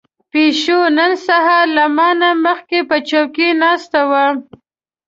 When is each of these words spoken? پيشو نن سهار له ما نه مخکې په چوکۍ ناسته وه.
پيشو 0.31 0.79
نن 0.97 1.11
سهار 1.27 1.65
له 1.77 1.85
ما 1.95 2.09
نه 2.21 2.29
مخکې 2.45 2.79
په 2.89 2.97
چوکۍ 3.09 3.49
ناسته 3.61 3.99
وه. 4.09 4.25